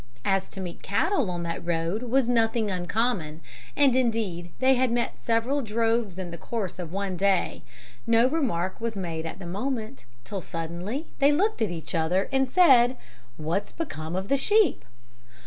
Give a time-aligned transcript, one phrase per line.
[0.25, 3.39] As to meet cattle on that road was nothing uncommon,
[3.75, 7.61] and indeed they had met several droves in the course of one day,
[8.07, 12.49] no remark was made at the moment, till suddenly each looked at the other, and
[12.49, 12.97] said,
[13.37, 14.83] 'What's become of the sheep?'